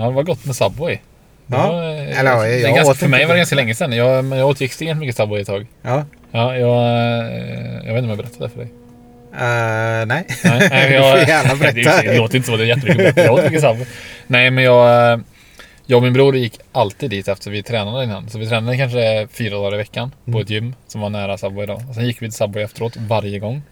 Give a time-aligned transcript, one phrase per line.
[0.00, 0.98] ja, det var gott med Subway.
[1.46, 1.72] Det Ja.
[1.72, 3.92] var, eh, Eller, jag ganska, åt för mig var det ganska länge sedan.
[3.92, 5.66] Jag, men jag åt ju extremt mycket Subway ett tag.
[5.82, 6.04] Ja.
[6.32, 8.68] Ja, jag, eh, jag vet inte om jag berättade det för dig.
[9.34, 10.24] Eh, nej.
[10.44, 12.02] Nej, nej, du jag, får gärna berätta.
[12.02, 13.16] det låter inte så, det är jättemycket.
[13.16, 13.86] Jag åt mycket Subway.
[14.26, 15.20] Nej, men jag,
[15.86, 18.28] jag och min bror gick alltid dit efter vi tränade innan.
[18.30, 20.42] Så vi tränade kanske fyra dagar i veckan på Mm.
[20.42, 21.74] ett gym som var nära Subway då.
[21.88, 23.62] Och sen gick vi till Subway efteråt varje gång.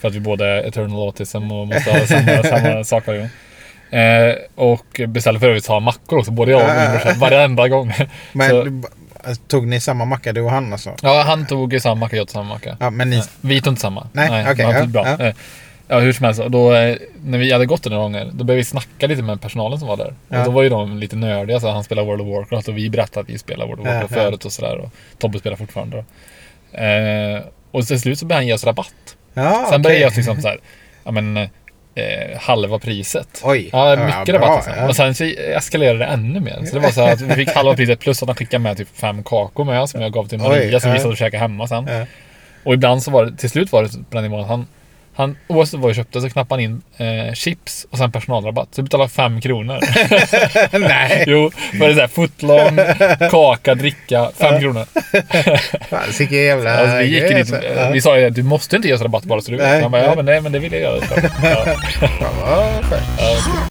[0.00, 3.28] För att vi både är eternal autism och måste ha samma, samma sak varje gång.
[3.90, 7.18] Eh, och beställde för övrigt samma mackor också, både jag och min brorsa.
[7.18, 7.92] Varenda gång.
[8.32, 8.82] Men Så-
[9.24, 10.90] alltså, tog ni samma macka du och han alltså?
[11.02, 12.76] Ja, han tog samma macka, jag tog samma macka.
[12.80, 13.22] Ja, men ni...
[13.40, 14.06] Vi tog inte samma.
[14.12, 15.06] Nej, okej, var ja, bra.
[15.18, 15.26] ja.
[15.26, 15.34] Eh,
[15.92, 16.40] Ja, hur som helst.
[16.48, 19.78] Då, eh, när vi hade gått några gånger, då började vi snacka lite med personalen
[19.78, 20.14] som var där.
[20.28, 20.38] Ja.
[20.38, 22.90] Och då var ju de lite nördiga, så han spelar World of Warcraft och vi
[22.90, 24.76] berättade att vi spelar World of Warcraft förut och sådär.
[24.78, 25.98] Och Tobbe spelar fortfarande.
[26.72, 29.16] Eh, och till slut så började han ge oss rabatt.
[29.34, 29.78] Ja, Sen okej.
[29.78, 30.58] började jag liksom såhär,
[31.04, 31.48] ja men
[32.00, 33.40] eh, halva priset.
[33.44, 33.68] Oj.
[33.72, 34.70] Ja, Ja, mycket bra, rabatt alltså.
[34.80, 34.88] ja.
[34.88, 35.24] Och sen så
[35.56, 36.62] eskalerade det ännu mer.
[36.66, 38.96] Så det var så att vi fick halva priset plus att han skickade med typ
[38.96, 41.02] fem kakor med som jag gav till Maria Oj, som vi ja.
[41.02, 41.86] satt och käkade hemma sen.
[41.86, 42.06] Ja.
[42.64, 44.66] Och ibland så var det, till slut var det på den nivån att han,
[45.14, 46.82] han oavsett vad vi köpte så knappade han in
[47.28, 48.68] eh, chips och sen personalrabatt.
[48.74, 49.78] Så vi betalade fem kronor.
[50.88, 51.24] Nej.
[51.26, 52.78] jo, var det såhär footlong,
[53.30, 54.84] kaka, dricka, fem kronor.
[55.90, 57.56] Fan, vilken jävla Alltså, vi gick dit, alltså.
[57.62, 59.66] eh, vi sa ju att du måste inte ge oss rabatt bara så du vet.
[59.66, 60.96] Nej, Han bara, ja men nej men det vill jag göra.
[61.42, 61.64] Ja.
[62.00, 63.69] Fan, vad skönt.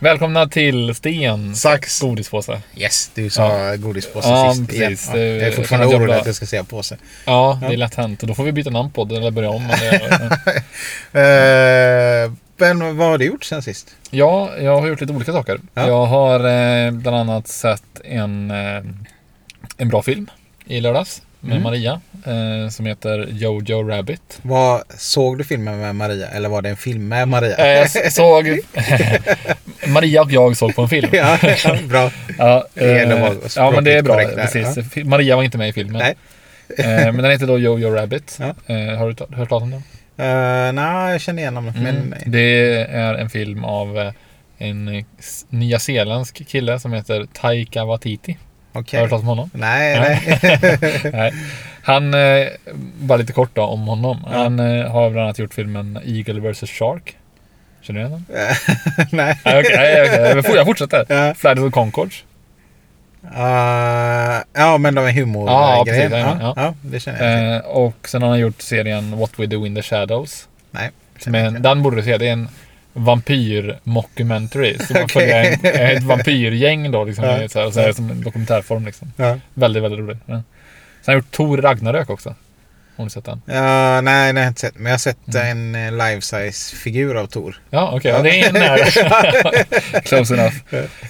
[0.00, 1.54] Välkomna till Sten.
[1.56, 2.00] Sax.
[2.00, 2.62] Godispåse.
[2.76, 5.10] Yes, du sa godispåse Ja, sist precis.
[5.12, 5.18] Ja.
[5.18, 6.96] Jag är fortfarande orolig att jag ska säga påse.
[7.24, 8.20] Ja, det är lätt hänt.
[8.20, 9.62] Då får vi byta namn på det eller börja om.
[9.66, 10.62] Men det,
[12.24, 13.96] Eh, men vad har du gjort sen sist?
[14.10, 15.60] Ja, jag har gjort lite olika saker.
[15.74, 15.86] Ja.
[15.86, 18.82] Jag har eh, bland annat sett en, eh,
[19.76, 20.30] en bra film
[20.66, 21.62] i lördags med Mm.
[21.62, 24.38] Maria eh, som heter Jojo Rabbit.
[24.42, 26.28] Vad, såg du filmen med Maria?
[26.28, 27.56] Eller var det en film med Maria?
[27.56, 28.58] Eh, jag såg...
[29.86, 31.08] Maria och jag såg på en film.
[31.12, 32.10] ja, ja, bra.
[32.38, 32.86] Ja, eh,
[33.56, 34.16] ja men det är bra.
[34.16, 34.78] Precis.
[34.78, 36.02] Fi- Maria var inte med i filmen.
[36.02, 36.14] Nej.
[36.78, 38.38] Eh, men den heter då Jojo Rabbit.
[38.40, 38.46] Ja.
[38.74, 39.82] Eh, har du hört talas om den?
[40.20, 41.74] Uh, Nej, jag känner igen honom.
[41.76, 42.08] Men Mm.
[42.08, 42.22] nej.
[42.26, 44.12] Det är en film av
[44.58, 45.04] en
[45.48, 48.36] nyzeeländsk kille som heter Taika Waititi.
[48.72, 49.00] Okej.
[49.00, 49.50] Har du hört talas om honom?
[49.54, 50.38] Nej, nej.
[51.12, 51.32] Nej.
[51.82, 52.46] Han, eh,
[53.00, 54.24] bara lite kort då om honom.
[54.32, 54.38] Ja.
[54.38, 57.16] Han eh, har bland annat gjort filmen Eagle vs Shark.
[57.80, 58.36] Känner du igen den?
[59.12, 59.38] nej.
[59.44, 60.20] Okej, nej, okej.
[60.34, 61.04] Jag for- Jag fortsätter.
[61.26, 61.34] Ja.
[61.34, 62.24] Flight of the Conchords.
[63.24, 65.84] Uh, ja, men de är Ja, humorgrejer.
[65.84, 66.74] precis, Ja, ja, ja.
[66.82, 67.56] det känner jag.
[67.56, 70.48] Eh, och sen har han gjort serien What We Do In The Shadows.
[70.70, 70.90] Nej.
[71.18, 72.18] Som är en, den borde du se.
[72.18, 72.48] Det är en
[72.98, 74.78] vampyr-mockumentary.
[74.78, 75.58] Så man Okej.
[75.62, 77.04] följer en, ett vampyrgäng då.
[77.04, 77.48] Liksom, Ja.
[77.48, 78.86] så här, och så är det som en dokumentärform.
[78.86, 79.12] Liksom.
[79.16, 79.38] Ja.
[79.54, 80.18] Väldigt, väldigt rolig.
[80.26, 80.32] Ja.
[80.34, 80.42] Sen
[81.04, 82.34] har han gjort Tor Ragnarök också.
[82.96, 83.42] Har du sett den?
[83.46, 84.74] Ja, nej, jag inte sett.
[84.74, 85.74] Men jag har sett Mm.
[85.74, 87.60] en eh, life-size-figur av Tor.
[87.70, 88.10] Ja, okej.
[88.10, 88.22] Ja.
[88.22, 90.00] det är nära.
[90.00, 90.54] Close enough.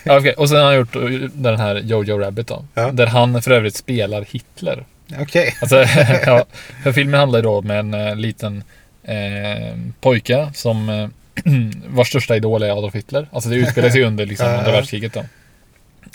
[0.04, 0.32] Ja, okej.
[0.32, 2.64] Och sen har han gjort uh, den här Jojo Rabbit då.
[2.92, 4.84] Där han för övrigt spelar Hitler.
[5.20, 5.54] Okej.
[5.60, 5.76] Alltså,
[6.26, 6.44] ja,
[6.82, 8.62] för filmen handlar ju då om en eh, liten
[9.04, 11.08] eh, pojke som eh,
[11.86, 13.26] vars största idol är Adolf Hitler.
[13.32, 15.24] Alltså det utspelar sig under liksom, andra världskriget då.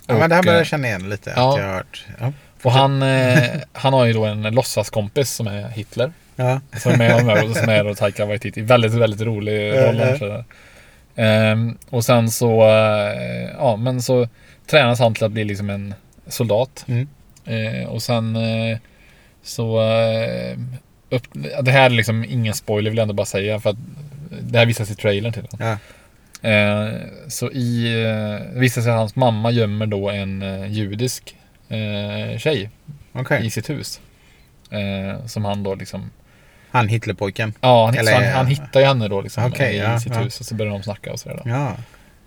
[0.07, 1.33] Ja, men det här börjar eh, jag känna igen lite.
[1.35, 1.53] ja.
[1.53, 2.05] Att jag har hört.
[2.19, 2.33] Ja.
[2.61, 3.43] Och han, eh,
[3.73, 6.11] han har ju då en låtsaskompis som är Hitler.
[6.35, 6.61] Ja.
[6.77, 8.61] Som är med honom och som är då Taika Waititi.
[8.61, 10.17] Väldigt, väldigt rolig roll.
[10.19, 10.43] ja.
[11.15, 14.27] Ehm, och sen så, eh, ja men så
[14.67, 15.93] tränas han till att bli liksom en
[16.27, 16.85] soldat.
[16.87, 17.07] Mm.
[17.45, 18.77] Eh, och sen eh,
[19.43, 20.57] så, eh,
[21.09, 21.23] upp,
[21.61, 23.77] det här är liksom ingen spoiler vill jag ändå bara säga för att
[24.41, 25.67] det här visas i trailern till den.
[25.67, 25.77] Ja.
[26.49, 26.93] Eh,
[27.27, 31.35] så i, eh, det visar sig att hans mamma gömmer då en eh, judisk
[31.69, 32.69] eh, tjej
[33.13, 33.45] Okej.
[33.45, 33.99] i sitt hus.
[34.71, 36.11] Eh, som han då liksom
[36.71, 37.53] Han Hitlerpojken.
[37.61, 40.15] Ja, han, Eller- så han, han hittar ju henne då liksom Okej, i ja, sitt
[40.15, 40.21] ja.
[40.21, 41.49] hus och så börjar de snacka och sådär då.
[41.49, 41.75] Ja.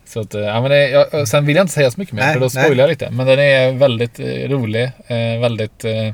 [0.04, 2.22] Så att, eh, ja, men det, jag, sen vill jag inte säga så mycket mer
[2.22, 2.64] Nej, för då nej.
[2.64, 3.10] spoilar jag lite.
[3.10, 6.12] Men den är väldigt eh, rolig, eh, väldigt eh,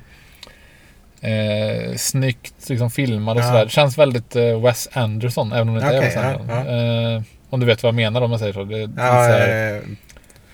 [1.22, 3.46] eh, snyggt liksom, filmad och Ja.
[3.46, 3.64] sådär.
[3.64, 7.14] Det känns väldigt eh, Wes Anderson, även om det inte Okej, är Wes ja, Anderson.
[7.16, 8.64] Eh, om du vet vad jag menar om jag säger så.
[8.64, 9.80] Det, Ja, såhär, eh,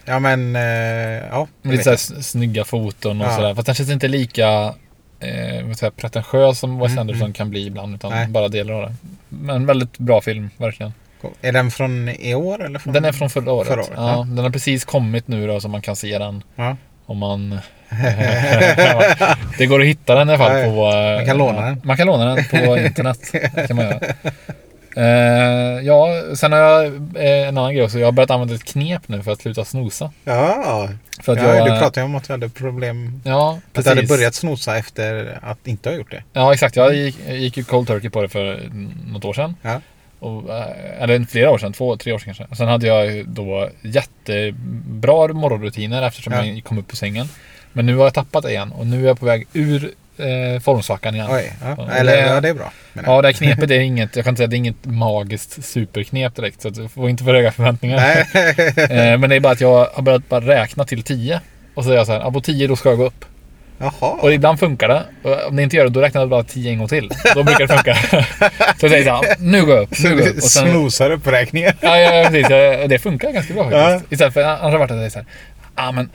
[0.05, 0.57] ja men...
[0.57, 0.63] eh,
[1.31, 3.37] Ja, lite såhär snygga foton och Ja.
[3.37, 3.55] sådär.
[3.55, 4.75] Fast den känns inte lika
[5.21, 7.33] eh, jag, pretentiös som Wes Mm, Anderson mm.
[7.33, 7.95] kan bli ibland.
[7.95, 8.27] Utan Nej.
[8.29, 8.95] bara delar av det.
[9.29, 10.93] Men väldigt bra film, verkligen.
[11.43, 12.79] Är den från i år eller?
[12.79, 12.93] Från...
[12.93, 13.69] Den är från förra året.
[13.69, 14.25] Förra året, ja, ja.
[14.29, 16.77] Den har precis kommit nu då så man kan se den Ja.
[17.07, 17.59] om man...
[19.59, 20.93] det går att hitta den i alla fall på...
[21.17, 21.81] Man kan låna den.
[21.85, 23.19] Man kan låna den på internet.
[23.69, 24.01] kan man göra.
[24.97, 26.07] Eh, ja,
[26.37, 27.99] sen har jag eh, en annan grej också.
[27.99, 30.13] Jag har börjat använda ett knep nu för att sluta snosa.
[30.25, 30.89] Ja,
[31.23, 33.23] För att ja jag, du pratade ju om att du hade problem.
[33.25, 33.89] Ja, Att du precis.
[33.89, 36.23] hade börjat snosa efter att inte ha gjort det.
[36.33, 36.77] Ja, exakt.
[36.77, 38.61] Jag gick, ju cold turkey på det för
[39.13, 39.55] något år sedan.
[39.63, 39.81] Ja.
[40.21, 42.57] Och, eh, eller flera år sedan, två, tre år sedan kanske.
[42.57, 46.45] Sen hade jag då jättebra morgonrutiner eftersom Ja.
[46.45, 47.29] jag kom upp på sängen.
[47.73, 50.61] Men nu har jag tappat det igen och nu är jag på väg ur eh,
[50.61, 51.27] formsvackan igen.
[51.31, 51.89] Oj, ja.
[51.93, 52.73] Eller, det- ja, det är bra.
[53.07, 56.37] Ja, det här knepet är inget, jag kan inte säga det är inget magiskt superknep
[56.37, 56.63] direkt.
[56.63, 57.99] Så du får inte för höga förväntningar.
[58.91, 61.41] Eh, men det är bara att jag har börjat bara räkna till 10.
[61.75, 63.25] Och så är jag så här, ja, på 10 då ska jag gå upp.
[63.79, 63.93] Jaha.
[64.21, 65.03] Och ibland funkar det.
[65.23, 67.11] Och om det inte gör det, då räknar jag bara 10 en gång till.
[67.35, 67.95] Då brukar det funka.
[68.79, 69.99] så jag säger så här, nu går jag upp.
[70.03, 70.37] Nu går jag upp.
[70.37, 71.73] Och sen, Snosar uppräkningen.
[71.81, 72.49] ja, ja, precis.
[72.89, 74.05] Det funkar ganska bra faktiskt.
[74.11, 74.15] Ja.
[74.15, 75.27] Istället för annars har det varit att jag är så här,
[75.75, 76.11] ah, men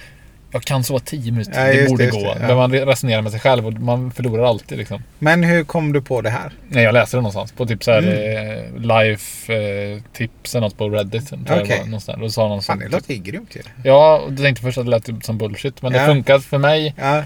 [0.53, 1.67] jag kan sova 10 minuter.
[1.67, 2.17] Ja, det borde det, gå.
[2.19, 2.47] det, ja.
[2.47, 5.03] Men man resonerar med sig själv och man förlorar alltid liksom.
[5.19, 6.51] Men hur kom du på det här?
[6.69, 8.13] Nej, jag läste det någonstans på typ så här Mm.
[8.13, 11.29] eh, life eh, tips eller något på Reddit.
[11.29, 11.67] Tror jag Okej.
[11.69, 12.19] det var, någonstans.
[12.21, 13.61] Då sa någon Fan, som, det låter ju grymt ju.
[13.83, 15.81] Ja, och jag tänkte först att det lät typ som bullshit.
[15.81, 16.05] Men det Ja.
[16.05, 16.95] funkar för mig.
[16.97, 17.23] Ja.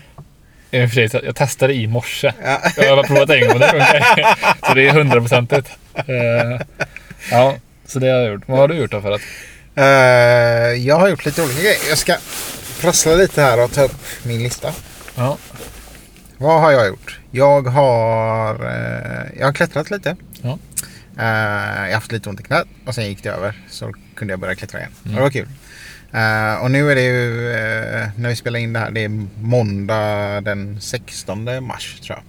[0.71, 2.31] I och för sig, så Jag testade i morse.
[2.43, 2.59] Ja.
[2.77, 4.37] Jag har bara provat en gång men det funkar.
[4.67, 5.69] Så det är hundraprocentigt.
[5.95, 6.05] Eh,
[7.31, 8.43] Ja, så det har jag gjort.
[8.45, 9.21] Vad har du gjort då för att?
[10.85, 11.77] Jag har gjort lite olika grejer.
[11.89, 12.15] Jag ska
[12.81, 14.73] prassla lite här och ta upp min lista.
[15.15, 15.37] Ja,
[16.37, 17.19] Vad har jag gjort?
[17.31, 20.15] Jag har, eh, jag har klättrat lite.
[20.41, 20.59] Ja.
[21.19, 23.61] Eh, jag har haft lite ont i knät och sen gick det över.
[23.69, 24.91] Så kunde jag börja klättra igen.
[25.05, 25.13] Mm.
[25.13, 25.47] Och det var kul.
[26.11, 29.27] Eh, och nu är det ju, eh, när vi spelar in det här, det är
[29.41, 32.23] måndag den 16 mars tror jag.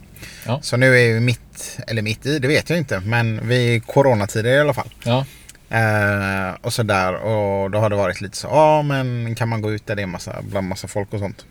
[0.53, 0.61] Ja.
[0.63, 3.01] Så nu är vi mitt, eller mitt i, det vet jag inte.
[3.01, 4.91] Men vi är coronatider i alla fall.
[5.05, 5.25] ja,
[5.71, 7.15] Eh, och sådär.
[7.15, 8.47] Och då har det varit lite så.
[8.47, 11.47] Ja men kan man gå ut där det är massa, bland massa folk och sånt.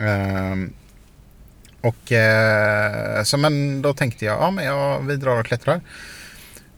[0.00, 0.72] Ehm,
[1.80, 4.42] och eh, så men då tänkte jag.
[4.42, 5.80] Ja men jag, vi drar och klättrar.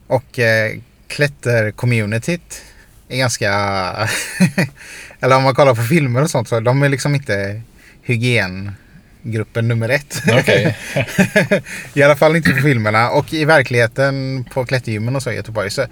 [0.07, 0.79] Och eh,
[1.09, 2.63] klätter-communityt
[3.09, 3.51] är ganska...
[5.21, 7.63] eller om man kollar på filmer och sånt så de är liksom inte
[8.03, 10.23] hygiengruppen nummer ett.
[10.33, 10.77] okej.
[11.95, 13.11] I alla fall inte på filmerna.
[13.11, 15.87] Och i verkligheten på klättergymmen och så i Göteborg så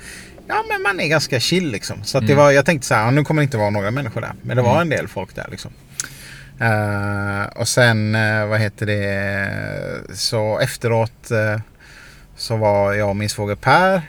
[0.48, 2.04] Ja men man är ganska chill liksom.
[2.04, 2.36] Så det Mm.
[2.36, 4.32] var, jag tänkte så här, nu kommer det inte vara några människor där.
[4.42, 4.82] Men det var Mm.
[4.82, 5.70] en del folk där liksom.
[6.60, 11.60] Eh, och sen, eh, vad heter det, så efteråt eh,
[12.36, 14.02] så var jag och min svåger Per.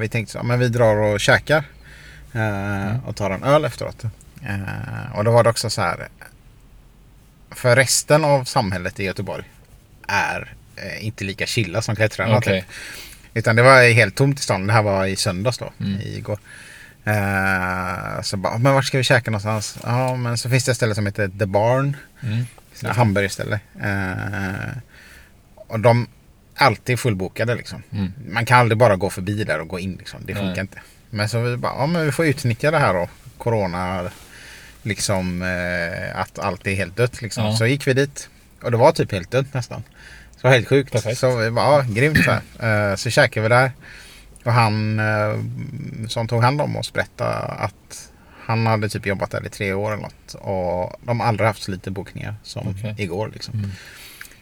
[0.00, 1.64] vi tänkte så, men vi drar och käkar.
[2.34, 4.02] eh, Och tar en öl efteråt.
[5.14, 6.08] Och då var det också så här.
[7.50, 9.44] För resten av samhället i Göteborg
[10.08, 10.52] är
[11.00, 12.36] inte lika chilla som klättrarna.
[12.38, 12.60] Okej.
[12.60, 12.70] Typ.
[13.34, 14.66] Utan det var helt tomt i stan.
[14.66, 15.72] Det här var i söndags då.
[15.80, 16.00] Mm.
[16.00, 16.38] Igår.
[17.04, 19.78] Eh, så bara, men vart ska vi käka någonstans?
[19.82, 21.96] Ja, men så finns det ett ställe som heter The Barn.
[22.22, 22.44] Mm.
[22.84, 23.60] Hamburgerställe.
[23.82, 24.76] Eh,
[25.54, 26.06] och de
[26.54, 27.82] är alltid fullbokade liksom.
[27.92, 28.12] Mm.
[28.28, 30.20] Man kan aldrig bara gå förbi där och gå in liksom.
[30.24, 30.60] Det funkar Nej.
[30.60, 30.80] inte.
[31.10, 33.08] Men så vi bara, ja men vi får utnyttja det här då.
[33.38, 34.10] Corona,
[34.82, 37.44] liksom eh, att allt är helt dött liksom.
[37.44, 37.56] Ja.
[37.56, 38.28] Så gick vi dit.
[38.62, 39.82] Och det var typ helt dött nästan.
[40.38, 40.92] Så det var helt sjukt.
[40.92, 41.18] Perfekt.
[41.18, 42.90] Så ja grymt så här.
[42.90, 43.72] Eh, så käkade vi där.
[44.44, 45.34] Och han eh,
[46.08, 48.10] som tog hand om oss berättade att
[48.46, 50.34] han hade typ jobbat där i tre år eller något.
[50.34, 52.94] Och de har aldrig haft så lite bokningar som Okej.
[52.98, 53.54] igår liksom.
[53.54, 53.70] Mm.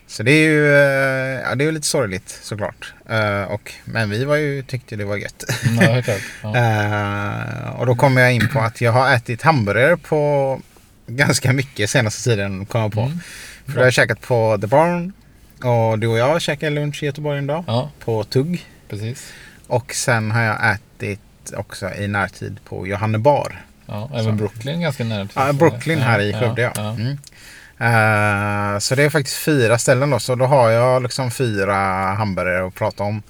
[0.06, 2.94] Så det är ju eh, ja, det är lite sorgligt såklart.
[3.08, 5.44] Eh, och, men vi var ju, tyckte det var gött.
[5.80, 6.20] Ja, helt klart.
[6.42, 6.56] Ja.
[6.56, 10.60] Eh, och då kommer jag in på att jag har ätit hamburgare på
[11.06, 13.00] ganska mycket senaste tiden kom jag på.
[13.00, 13.18] Mm.
[13.66, 15.12] För jag har käkat på The Barn.
[15.64, 17.64] Och du och jag käkade lunch i Göteborg en dag.
[17.66, 18.64] ja, På Tugg.
[18.88, 19.32] precis.
[19.66, 21.20] Och sen har jag ätit
[21.56, 23.64] också i närtid på Johannebar.
[23.86, 24.32] Ja, även Så.
[24.32, 25.28] Brooklyn ganska nära.
[25.34, 26.72] Ja, Brooklyn här i Skövde ja.
[26.76, 26.90] ja.
[26.90, 27.18] Mm.
[27.78, 30.18] Eh, så det är faktiskt fyra ställen då.
[30.18, 31.74] Så då har jag liksom fyra
[32.14, 33.22] hamburgare att prata om.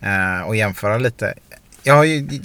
[0.00, 1.34] eh, och jämföra lite.
[1.82, 2.40] Jag har ju,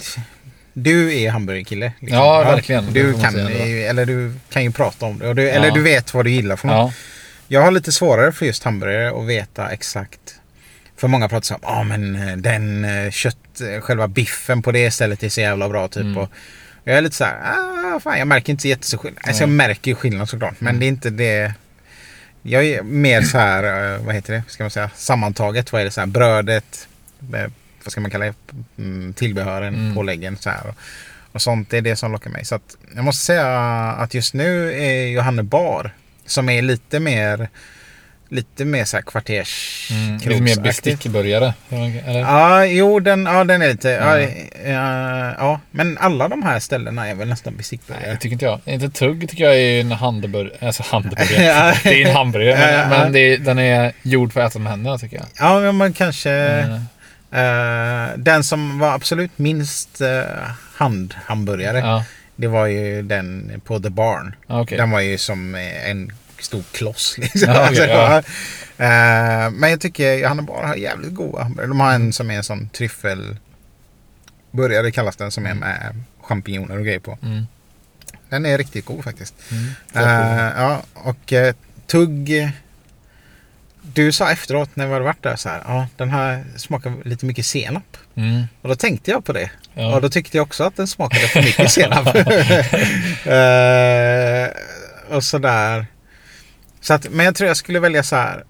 [0.72, 1.92] du är hamburgerkille.
[2.00, 2.18] liksom.
[2.18, 2.92] Ja, verkligen.
[2.92, 5.34] Du kan, ju- eller du kan ju prata om det.
[5.34, 6.94] Du, Eller du vet vad du gillar för något.
[7.48, 10.40] Ja, Jag har lite svårare för just hamburgare och veta exakt.
[10.96, 14.72] För många pratar så om, ja men eh, den eh, kött, eh, själva biffen på
[14.72, 16.02] det stället är så jävla bra typ.
[16.02, 16.16] Mm.
[16.18, 16.30] Och
[16.84, 17.36] jag är lite så här,
[17.96, 19.22] ah, fan jag märker inte jättestor skillnad.
[19.26, 20.54] Alltså jag märker ju skillnad såklart.
[20.60, 20.80] Men Mm.
[20.80, 21.52] det är inte det.
[22.42, 25.72] Jag är mer så här, vad heter det, ska man säga, sammantaget.
[25.72, 26.88] Vad är det så här, brödet,
[27.84, 28.34] vad ska man kalla det,
[28.78, 29.94] mm, tillbehören, Mm.
[29.94, 30.66] påläggen så här.
[30.66, 30.74] Och,
[31.32, 32.44] och sånt, det är det som lockar mig.
[32.44, 33.46] Så att jag måste säga
[33.98, 35.90] att just nu är Johanne Bar,
[36.26, 37.48] som är lite mer
[38.28, 40.18] Lite mer så här kvarters mm.
[40.18, 41.54] lite mer bestickburgare.
[41.70, 42.20] Eller?
[42.20, 43.88] Ja, jo den, ja, den är lite...
[43.88, 44.18] Ja.
[44.70, 45.34] Ja.
[45.38, 48.10] Ja, men alla de här ställena är väl nästan Nej, bestickburgare.
[48.10, 48.60] det tycker inte jag.
[48.64, 50.66] Inte tugg tycker jag är en hamburgare.
[50.66, 51.44] Alltså hamburgare.
[51.44, 51.74] Ja.
[51.82, 52.88] det är en hamburgare.
[52.88, 55.26] Men, men det är, den är gjord för att äta med händerna tycker jag.
[55.38, 56.30] Ja, men man kanske...
[56.30, 56.78] Eh,
[57.34, 60.08] Eh, den som var absolut minst uh,
[60.74, 61.78] handhamburgare.
[61.78, 62.04] Ja,
[62.36, 64.34] Det var ju den på The Barn.
[64.46, 64.78] ja, okej.
[64.78, 67.18] Den var ju som eh, en stor kloss.
[67.22, 67.40] Liksom.
[67.52, 68.30] Ja, okej, Alltså,
[68.76, 68.84] ja.
[68.86, 71.68] eh, men jag tycker Johannebar har jävligt goda hamburgare.
[71.68, 76.84] De har en som är en sån tryffelburgare kallas den som är med champinjoner och
[76.84, 77.18] grejer på.
[77.22, 77.46] Mm.
[78.28, 79.34] Den är riktigt god faktiskt.
[79.50, 79.64] Mm.
[79.94, 81.52] Eh, ja, och uh,
[81.86, 82.50] tugg.
[83.92, 85.62] Du sa efteråt när vi hade varit där så här.
[85.66, 87.96] Ja, den här smakar lite mycket senap.
[88.14, 88.42] Mm.
[88.62, 89.50] Och då tänkte jag på det.
[89.74, 89.94] Ja.
[89.94, 92.16] Och då tyckte jag också att den smakade för mycket senap.
[93.26, 94.48] Eh,
[95.16, 95.86] och sådär.
[96.80, 98.44] Så att, men jag tror jag skulle välja så här.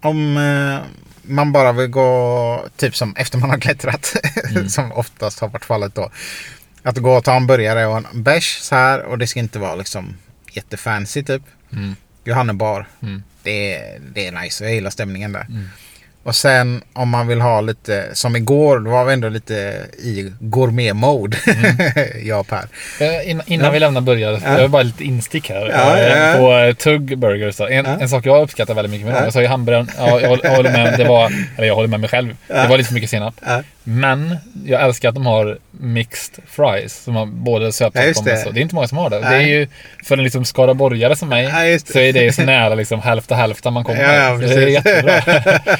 [0.00, 0.78] Om eh,
[1.22, 4.16] man bara vill gå, typ som efter man har klättrat.
[4.50, 4.68] Mm.
[4.68, 6.10] som oftast har varit fallet då.
[6.82, 9.00] Att gå och ta en burgare och en bärs så här.
[9.02, 10.16] Och det ska inte vara liksom
[10.52, 11.42] jättefancy typ.
[11.72, 11.96] Mm.
[12.24, 12.86] Johannebar.
[13.02, 13.22] Mm.
[13.42, 14.64] Det, är- det är nice.
[14.64, 15.46] Jag gillar stämningen där.
[15.48, 15.68] Mm.
[16.22, 20.32] Och sen om man vill ha lite, som igår, då var vi ändå lite i
[20.40, 21.36] gourmet-mode.
[22.22, 22.64] jag och Per.
[23.00, 23.72] Eh, Innan, innan Ja.
[23.72, 24.52] vi lämnar burgare, Ja.
[24.52, 25.68] jag har bara lite instick här.
[25.68, 26.36] Ja, eh, ja, ja.
[26.36, 27.56] På eh, Tugg Burgers.
[27.56, 27.66] då.
[27.68, 27.98] En, Ja.
[28.00, 29.18] en sak jag uppskattar väldigt mycket med dem.
[29.20, 29.26] Ja.
[29.26, 30.98] Jag sa ju hamburgaren, ja, jag, håller, jag håller med.
[30.98, 32.36] Det var, eller jag håller med mig själv.
[32.46, 33.34] Det var lite för mycket senap.
[33.84, 33.90] Ja.
[33.92, 37.02] Men jag älskar att de har mixed fries.
[37.04, 38.46] Som har både Ja, just sötpotatis det.
[38.46, 39.18] och det är inte många som har det.
[39.20, 39.50] Det är Nej.
[39.50, 39.68] ju,
[40.04, 43.34] för en liksom skaraborgare som mig, Ja, så är det ju så nära liksom hälfta
[43.34, 44.02] hälfta man kommer.
[44.02, 45.22] Ja, ja, Så det är jättebra.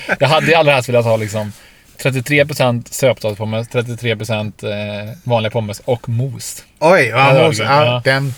[0.18, 1.52] jag hade ju allra helst velat ha liksom
[2.02, 4.64] 33% sötpotatispommes, 33%
[5.04, 6.64] eh, vanliga pommes och mos.
[6.78, 7.84] Oj, Ja, ja, måste, ja.
[7.84, 8.34] ja, den,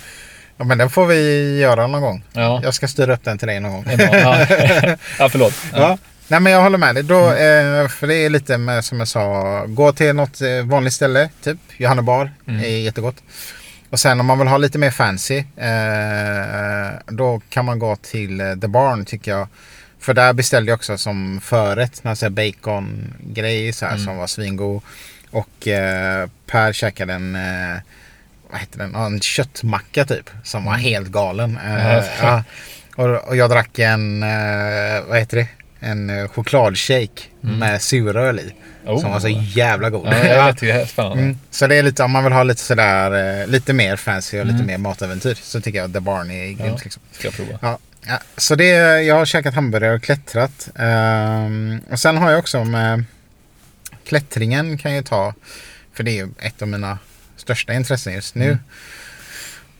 [0.57, 2.23] ja, men den får vi göra någon gång.
[2.33, 2.59] Ja.
[2.63, 3.85] Jag ska styra upp den till dig någon gång.
[3.97, 4.37] Ja,
[5.19, 5.53] ja förlåt.
[5.73, 5.97] Ja.
[6.27, 7.03] Nej men jag håller med dig.
[7.03, 10.93] Då, eh, för det är lite med, som jag sa, gå till något eh, vanligt
[10.93, 12.59] ställe, typ Johannebar, Mm.
[12.63, 13.15] är jättegott.
[13.89, 18.41] Och sen om man vill ha lite mer fancy, eh, då kan man gå till
[18.41, 19.47] eh, The Barn tycker jag.
[19.99, 24.05] För där beställde jag också som förrätt, här bacon-grej så här, Mm.
[24.05, 24.81] som var svingod.
[25.31, 27.77] Och eh, Per käkade en, eh,
[28.51, 31.59] vad heter den, en köttmacka typ, som var helt galen.
[31.65, 32.03] Eh, Ja.
[32.21, 32.43] ja.
[32.95, 35.47] Och, och jag drack en, eh, vad heter det?
[35.83, 38.53] En eh, chokladshake med suröl i.
[38.85, 39.01] Oh.
[39.01, 40.07] Som var så jävla god.
[40.07, 41.23] Ja, jag tycker det är spännande.
[41.23, 41.37] Mm.
[41.51, 44.45] Så det är lite, om man vill ha lite sådär, eh, lite mer fancy och
[44.45, 44.67] lite Mm.
[44.67, 46.59] mer matäventyr så tycker jag The Barn är grymt.
[46.65, 46.77] Ja.
[46.83, 47.01] Liksom.
[47.11, 47.59] Ska jag prova.
[47.61, 50.69] Ja, ja, så det, jag har käkat hamburgare och klättrat.
[50.75, 53.03] Ehm, och sen har jag också med
[54.05, 55.33] klättringen kan jag ta,
[55.93, 56.97] för det är ju ett av mina
[57.37, 58.57] största intressen just nu.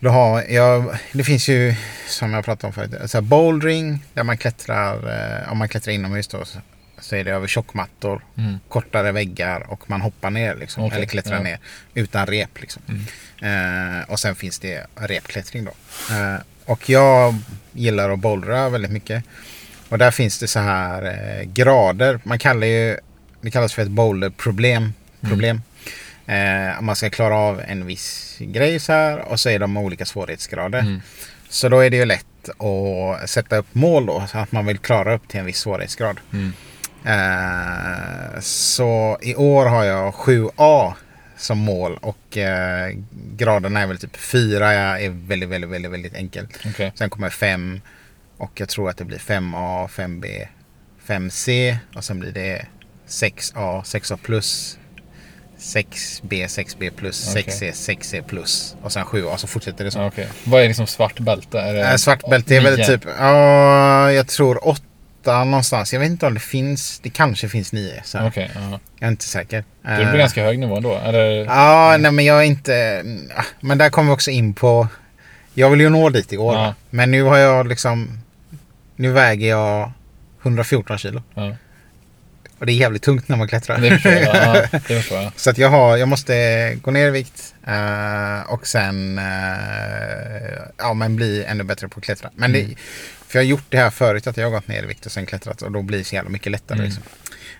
[0.03, 0.13] Mm.
[0.13, 1.75] Då har jag, det finns ju,
[2.07, 4.95] som jag pratade om förut, så här bouldering där man klättrar,
[5.43, 6.43] eh, om man klättrar inomhus då,
[6.99, 8.59] så, är det över tjockmattor, Mm.
[8.69, 11.43] kortare väggar och man hoppar ner liksom, Okej, eller klättrar ja.
[11.43, 11.59] ner
[11.93, 12.61] utan rep.
[12.61, 12.81] Liksom.
[12.87, 13.99] Mm.
[14.01, 15.71] Eh, och sen finns det repklättring då.
[16.15, 17.35] Eh, och jag
[17.73, 19.23] gillar att bouldra väldigt mycket.
[19.89, 22.19] Och där finns det så här eh, grader.
[22.23, 22.97] Man kallar ju,
[23.41, 24.93] det kallas för ett boulderproblem.
[25.21, 25.61] Problem.
[26.25, 30.05] Eh, man ska klara av en viss grej så här och så är de olika
[30.05, 30.79] svårighetsgrader.
[30.79, 31.01] Mm.
[31.49, 34.23] Så då är det ju lätt att sätta upp mål då.
[34.31, 36.19] Så att man vill klara upp till en viss svårighetsgrad.
[36.33, 36.53] Mm.
[37.05, 40.93] Eh, så i år har jag 7A
[41.37, 42.95] som mål och eh,
[43.35, 46.59] graderna är väl typ 4 är väldigt, väldigt, väldigt, väldigt enkelt.
[46.65, 46.91] Okej.
[46.95, 47.81] Sen kommer 5
[48.37, 50.47] och jag tror att det blir 5A, 5B,
[51.07, 52.65] 5C och sen blir det
[53.07, 54.77] 6A, 6A plus
[55.63, 57.43] 6B, 6B plus, Okej.
[57.47, 59.99] 6C, 6C plus och sen 7A så fortsätter det så.
[59.99, 60.27] Ja, okej.
[60.43, 61.59] Vad är liksom svart bälte?
[61.59, 62.85] Är det Äh, svart bälte är väl nio?
[62.85, 65.93] typ, ja jag tror 8 någonstans.
[65.93, 68.01] Jag vet inte om det finns, det kanske finns 9.
[68.05, 68.27] Så.
[68.27, 68.79] Okej, ja.
[68.99, 69.63] Jag är inte säker.
[69.81, 70.95] Det blir Eh, ganska hög nivå då.
[70.97, 71.45] Eller?
[71.45, 73.03] Ja, nej men jag är inte...
[73.35, 74.87] ah, Men där kommer vi också in på...
[75.53, 76.73] Jag vill ju nå dit i år.
[76.89, 78.19] Men nu har jag liksom...
[78.95, 79.91] Nu väger jag
[80.43, 81.23] 114 kilo.
[82.63, 83.77] Och det är jävligt tungt när man klättrar.
[83.77, 84.35] Det förstår jag.
[84.35, 85.31] Ja, det förstår jag.
[85.35, 89.25] Så att jag, har, jag måste gå ner i vikt eh, och sen eh,
[90.77, 92.29] ja, men bli ännu bättre på att klättra.
[92.35, 92.75] Men det, Mm.
[93.27, 95.11] för jag har gjort det här förut att jag har gått ner i vikt och
[95.11, 96.77] sen klättrat och då blir det så jävla mycket lättare.
[96.79, 96.85] Mm.
[96.85, 97.03] Liksom.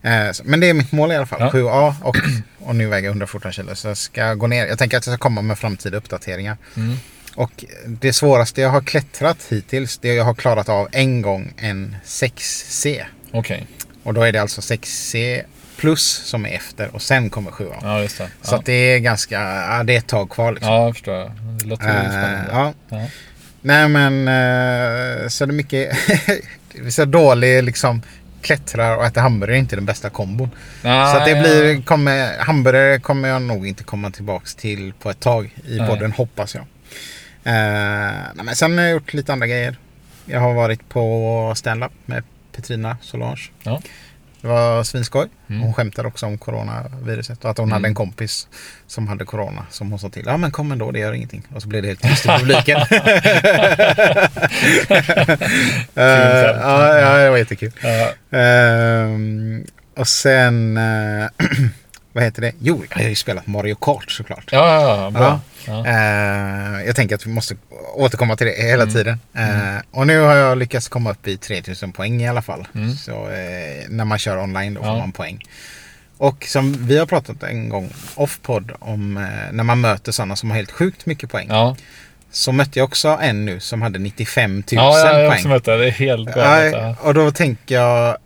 [0.01, 1.41] Eh, så- men det är mitt mål i alla fall.
[1.41, 1.49] Ja.
[1.51, 2.17] 7A och,
[2.59, 3.75] och nu väger jag 114 kilo.
[3.75, 4.67] Så jag ska gå ner.
[4.67, 6.57] Jag tänker att jag ska komma med framtida uppdateringar.
[6.77, 6.97] Mm.
[7.35, 11.95] Och det svåraste jag har klättrat hittills, det jag har klarat av en gång en
[12.05, 13.03] 6C.
[13.31, 13.67] Okej.
[14.03, 15.41] Och då är det alltså 6C
[15.77, 17.73] plus som är efter och sen kommer 7A.
[17.81, 18.09] Ja, det.
[18.09, 18.61] Så Ja.
[18.65, 20.73] det är ganska, ja, det är ett tag kvar liksom.
[20.73, 21.31] ja, jag förstår jag.
[21.59, 22.45] Det låter ju Eh, spännande.
[22.51, 22.73] ja.
[22.89, 23.05] Ja.
[23.61, 25.97] Nej men eh, så det är mycket,
[26.93, 28.01] så dålig liksom
[28.41, 30.49] klättrar och äta hamburgare är inte den bästa kombon.
[30.81, 35.19] så att det blir, kommer, hamburgare kommer jag nog inte komma tillbaks till på ett
[35.19, 35.87] tag i Nej.
[35.87, 36.63] podden hoppas jag.
[37.43, 39.75] Eh, nej, men sen har jag gjort lite andra grejer.
[40.25, 42.23] Jag har varit på stand-up med
[42.55, 43.41] Petrina Solange.
[43.63, 43.81] Ja.
[44.41, 45.27] Det var svinskoj.
[45.49, 45.61] Mm.
[45.61, 47.73] Hon skämtade också om coronaviruset och att hon Mm.
[47.73, 48.47] hade en kompis
[48.87, 50.23] som hade corona som hon sa till.
[50.25, 51.47] Ja men kom ändå, det gör ingenting.
[51.55, 52.79] Och så blev det helt tyst i publiken.
[55.95, 56.03] Eh,
[56.61, 57.71] ja, ja, det var jättekul.
[57.81, 58.37] Ja.
[58.39, 59.63] Ehm,
[59.97, 61.25] och sen, eh,
[62.13, 62.51] vad heter det?
[62.59, 64.49] Jo, jag har ju spelat Mario Kart såklart.
[64.51, 65.39] Ja, ja, ja, bra.
[65.67, 65.85] Ja.
[65.87, 67.55] Eh, jag tänker att vi måste
[67.95, 68.93] återkomma till det hela Mm.
[68.95, 69.19] tiden.
[69.33, 72.67] Eh, Och nu har jag lyckats komma upp i 3000 poäng i alla fall.
[72.75, 72.91] Mm.
[72.95, 74.97] Så eh, när man kör online då får Ja.
[74.97, 75.39] man poäng.
[76.17, 80.49] Och som vi har pratat en gång off-podd om eh, när man möter sådana som
[80.49, 81.47] har helt sjukt mycket poäng.
[81.49, 81.75] Ja.
[82.31, 85.49] Så mötte jag också en nu som hade 95 000 ja, jag har också poäng.
[85.53, 85.77] mött det.
[85.77, 86.73] Det är helt galet.
[86.73, 88.17] Ja, och då tänker jag,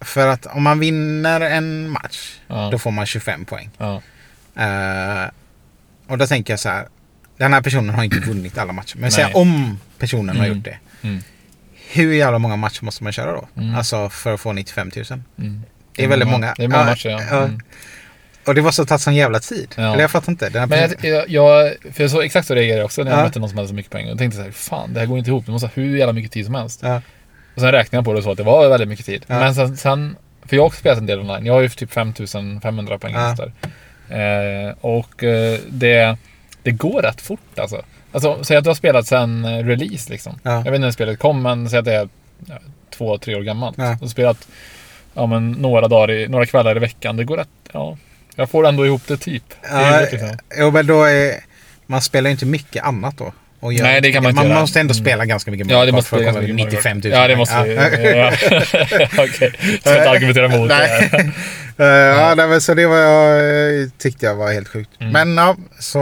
[0.00, 2.68] för att om man vinner en match, Ja.
[2.72, 3.70] då får man 25 poäng.
[3.78, 4.02] Ja.
[4.56, 5.30] Eh,
[6.12, 6.86] och då tänker jag så här,
[7.36, 8.96] den här personen har inte vunnit alla matcher.
[8.98, 10.56] Men säg om personen har Mm.
[10.56, 10.78] gjort det.
[11.02, 11.22] Mm.
[11.92, 13.48] Hur jävla många matcher måste man köra då?
[13.56, 13.74] Mm.
[13.74, 15.04] Alltså för att få 95 000.
[15.38, 15.62] Mm.
[15.96, 16.54] Det är väldigt många.
[16.56, 17.20] Det är många matcher, ja.
[17.30, 17.42] ja.
[17.44, 17.60] Mm.
[18.46, 19.74] Och det var så tagit sån jävla tid.
[19.76, 19.82] Ja.
[19.92, 20.48] Eller jag fattar inte.
[20.48, 23.10] Den här Men jag, jag, jag, för jag så exakt så reagerade jag också när
[23.10, 23.24] jag Ja.
[23.24, 24.08] mötte någon som hade så mycket poäng.
[24.08, 25.46] Jag tänkte så här, fan det här går inte ihop.
[25.46, 26.80] Det måste ha hur jävla mycket tid som helst.
[26.82, 27.02] ja.
[27.54, 29.24] Och sen räknade jag på det och så att det var väldigt mycket tid.
[29.26, 30.16] Men sen, sen,
[30.46, 31.46] för jag har också spelat en del online.
[31.46, 33.14] Jag har ju typ 5500 poäng.
[33.14, 33.36] Ja.
[34.12, 36.16] Eh, och eh, det,
[36.62, 37.82] det går rätt fort alltså.
[38.12, 40.38] Alltså säg att du har spelat sen eh, release liksom.
[40.42, 40.50] Ja.
[40.52, 42.08] Jag vet inte när spelet kom men säg att det är
[42.46, 42.54] ja,
[42.90, 43.78] två, tre år gammalt.
[43.78, 43.98] Ja.
[44.00, 44.48] Och spelat
[45.14, 47.16] ja, men, några, dagar i, några kvällar i veckan.
[47.16, 47.98] Det går rätt, ja.
[48.36, 49.44] Jag får ändå ihop det typ.
[49.70, 50.38] Ja, huvudet, liksom.
[50.58, 51.34] jo, men då är,
[51.86, 53.32] man spelar ju inte mycket annat då.
[53.60, 54.60] Nej, det kan man inte Man göra.
[54.60, 55.04] måste ändå Mm.
[55.04, 57.12] spela ganska mycket Ja, det måste för att komma ganska upp i mycket 95 000.
[57.12, 57.64] Ja, det måste Ja.
[57.66, 58.32] Ja.
[59.18, 61.32] Okej, jag ska inte argumentera emot det.
[61.76, 63.38] Eh, ja, nej, men så det var jag,
[63.82, 64.90] eh, tyckte jag var helt sjukt.
[65.00, 65.12] Mm.
[65.12, 66.00] Men ja, så,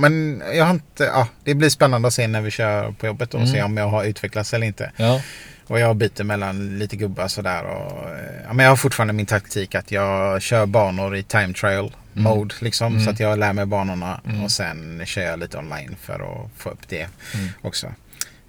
[0.00, 3.34] men jag har inte, ja, det blir spännande att se när vi kör på jobbet
[3.34, 3.52] och Mm.
[3.52, 4.90] se om jag har utvecklats eller inte.
[4.96, 5.20] Ja.
[5.68, 9.26] Och jag byter mellan lite gubbar sådär och, eh, ja, men jag har fortfarande min
[9.26, 12.86] taktik att jag kör banor i time trial mode liksom.
[12.92, 13.04] Mm.
[13.04, 14.44] Så att jag lär mig banorna Mm.
[14.44, 17.48] och sen kör jag lite online för att få upp det Mm.
[17.62, 17.86] också.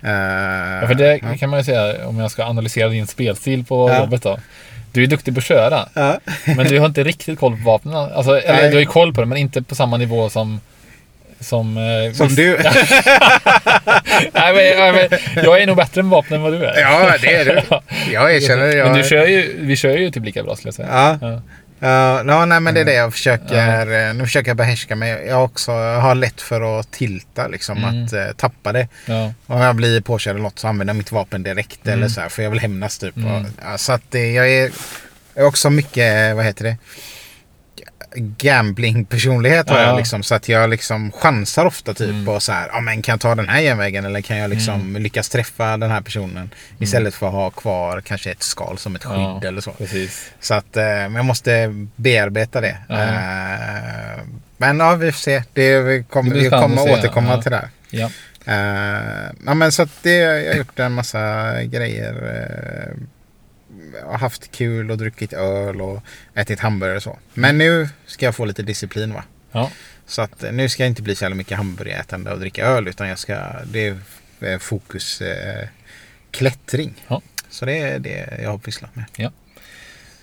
[0.01, 0.11] Eh,
[0.81, 1.37] Ja, för det ja.
[1.37, 3.99] kan man ju säga om jag ska analysera din spelstil på Ja.
[3.99, 4.39] jobbet då.
[4.97, 6.19] Du är duktig på att köra, Ja.
[6.45, 7.95] men du har inte riktigt koll på vapnen.
[7.95, 8.69] Alltså, eller Nej.
[8.69, 10.59] du har ju koll på det, men inte på samma nivå som...
[11.39, 12.57] Som, eh, Som du.
[14.33, 16.79] Nej, men, men, jag är nog bättre med vapen än vad du är.
[16.81, 17.61] ja, det är du.
[18.13, 18.75] Jag erkänner det.
[18.75, 20.87] Jag, Men du kör ju, vi kör ju typ lika bra skulle jag säga.
[20.91, 21.17] Ja.
[21.21, 21.41] Ja.
[21.79, 24.07] Ja, ja, nej, men det är det jag försöker.
[24.07, 25.25] eh, Nu försöker jag behärska mig.
[25.27, 28.05] Jag också har lätt för att tilta, liksom Mm.
[28.05, 28.87] att eh, tappa det.
[29.05, 29.33] Ja.
[29.45, 31.99] Om jag blir påkörd eller något så använder jag mitt vapen direkt Mm.
[31.99, 33.17] eller så här, för jag vill hämnas typ.
[33.17, 33.31] Mm.
[33.35, 34.71] Och, ja, så att det, jag är,
[35.35, 36.77] är också mycket, vad heter det?
[38.15, 39.83] Gambling-personlighet har Ja.
[39.87, 40.23] jag liksom.
[40.23, 42.25] Så att jag liksom chansar ofta typ Mm.
[42.25, 44.95] på så här, ja men kan jag ta den här järnvägen eller kan jag liksom
[44.95, 46.49] lyckas träffa den här personen?
[46.79, 49.71] Istället för att ha kvar kanske ett skal som ett skydd Ja, eller så.
[49.71, 50.31] Precis.
[50.39, 52.77] Så att, eh, men jag måste bearbeta det.
[52.89, 53.03] Ja.
[53.03, 54.23] Eh,
[54.57, 55.43] men ja, vi får se.
[55.53, 57.57] Det, vi kommer, Det vi kommer att se, återkomma till det.
[57.57, 57.69] här.
[57.89, 58.09] Ja.
[58.45, 62.13] Eh, ja, men så att det, jag har gjort en massa grejer.
[62.13, 62.97] Uh,
[64.11, 66.03] haft kul och druckit öl och
[66.35, 67.17] ätit hamburgare och så.
[67.33, 69.23] Men nu ska jag få lite disciplin va.
[69.51, 69.71] Ja.
[70.05, 72.87] Så att eh, nu ska jag inte bli så jävla mycket hamburgerätande och dricka öl
[72.87, 73.97] utan jag ska, det är
[74.39, 75.67] eh, fokus eh,
[76.31, 76.93] klättring.
[77.07, 77.21] Ja.
[77.49, 79.05] Så det är det jag har pysslat med.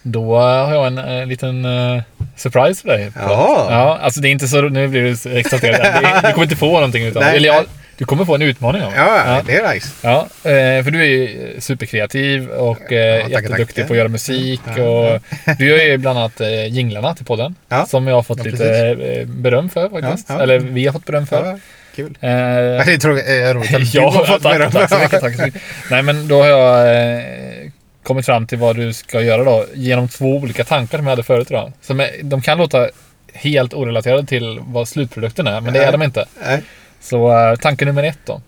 [0.02, 2.02] Då har jag en eh, liten eh,
[2.36, 3.12] surprise för dig.
[3.16, 3.72] Jaha.
[3.72, 4.60] Ja, alltså det är inte så...
[4.60, 6.22] Nu blir du exalterad.
[6.24, 7.30] Du kommer inte få någonting utav det.
[7.36, 7.83] Eller ja, nej.
[7.98, 8.92] Du kommer få en utmaning av.
[8.96, 9.42] Ja, ja.
[9.46, 9.88] det är nice.
[10.02, 13.86] Ja, eh, för du är ju superkreativ och eh, Ja, tackar, jätteduktig tackar.
[13.88, 14.60] på att göra musik.
[14.66, 15.20] Och
[15.58, 17.54] Du gör ju bland annat eh, jinglarna till podden.
[17.68, 17.86] Ja.
[17.86, 18.86] Som jag har fått Ja, lite
[19.20, 20.30] eh, beröm för faktiskt.
[20.30, 21.58] Eller vi har fått beröm för.
[21.96, 22.18] Kul.
[22.20, 24.70] Eh, det är eh, roligt att du ja, har fått tack, beröm.
[24.70, 25.20] tack så mycket.
[25.20, 25.62] Tack så mycket.
[25.90, 27.22] Nej, men då har jag eh,
[28.02, 29.66] kommit fram till vad du ska göra då.
[29.74, 31.72] Genom två olika tankar som jag hade förut idag.
[31.82, 32.88] Som är, de kan låta
[33.34, 36.24] helt orelaterade till vad slutprodukten är, men det är de inte.
[36.46, 36.62] Nej.
[37.04, 38.40] Så eh, tanke nummer ett då.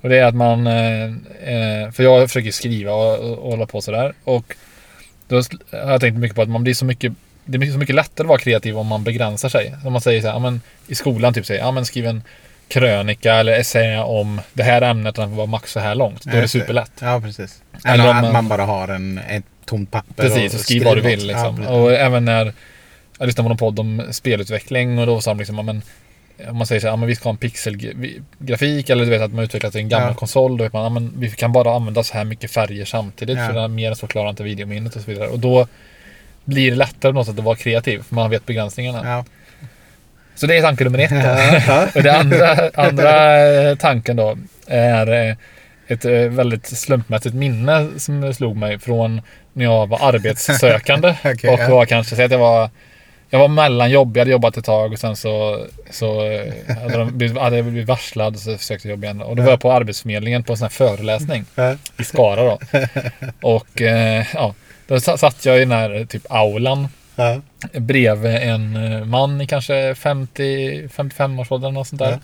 [0.00, 3.80] Och det är att man, eh, eh, för jag försöker skriva och, och, hålla på
[3.80, 4.12] sådär.
[4.24, 4.56] Och
[5.28, 5.36] då
[5.72, 7.12] har jag tänkt mycket på att man blir så mycket,
[7.44, 9.74] det är så mycket lättare att vara kreativ om man begränsar sig.
[9.84, 12.22] Om man säger så här, ja, men i skolan typ säger, ja men skriv en
[12.68, 16.24] krönika eller essä om det här ämnet och den får vara max så här långt.
[16.24, 16.92] Då är det superlätt.
[17.00, 17.62] Ja, precis.
[17.84, 21.00] Eller Eller att man- bara har en, ett tomt papper Precis, och skriv vad du
[21.00, 21.62] vill liksom.
[21.62, 22.54] Ja, och även när
[23.18, 25.82] jag lyssnade på någon podd om spelutveckling och då sa de liksom, ja, men
[26.48, 29.22] om man säger så här, ja, men vi ska ha en pixelgrafik eller du vet
[29.22, 30.14] att man utvecklat en gammal Ja.
[30.14, 30.56] konsol.
[30.56, 33.46] Då vet man, ja, men vi kan bara använda så här mycket färger samtidigt Ja.
[33.46, 35.28] för det är mer än så klarar inte videominnet och så vidare.
[35.28, 35.66] Och då
[36.44, 39.08] blir det lättare på något sätt att vara kreativ för man vet begränsningarna.
[39.08, 39.24] Ja.
[40.34, 41.94] Så det är tanke nummer ett.
[41.96, 45.34] Och det andra, andra eh, tanken då är, eh,
[45.86, 49.22] ett eh, väldigt slumpmässigt minne som slog mig från
[49.52, 51.14] när jag var arbetssökande.
[51.24, 52.70] Okej, och var kanske, säg att jag var
[53.30, 57.18] jag var mellanjobb, jag hade jobbat ett tag och sen så, så eh, hade, de
[57.18, 59.22] blivit, hade jag blivit varslad och så sökte jag jobb igen.
[59.22, 61.44] Och då var jag på Arbetsförmedlingen på en sån här föreläsning
[61.98, 62.58] i Skara då.
[63.42, 64.54] Och eh, ja,
[64.86, 67.40] då sa- satt jag i den här typ aulan Ja.
[67.72, 72.10] bredvid en eh, man i kanske 50-55-årsåldern och sånt där.
[72.10, 72.18] Ja.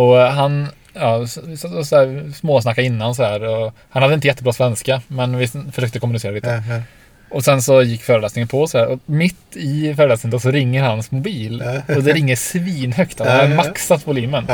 [0.00, 3.42] Och han ja, så, så, så här, småsnackade innan så här.
[3.42, 6.62] Och han hade inte jättebra svenska, men vi försökte kommunicera lite.
[6.68, 6.82] Ja.
[7.30, 8.86] Och sen så gick föreläsningen på så här.
[8.86, 11.62] Och mitt i föreläsningen då så ringer hans mobil.
[11.64, 11.94] Ja.
[11.94, 13.18] Och det ringer svinhögt.
[13.18, 13.56] Han har ja.
[13.56, 14.46] maxat volymen.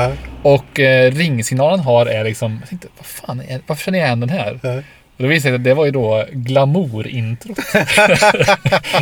[0.43, 4.21] Och eh, ringsignalen har är liksom, jag tänkte, vad fan, är, varför känner jag igen
[4.21, 4.83] den här?
[5.17, 7.57] Och då visade det sig att det var ju då glamour-introt.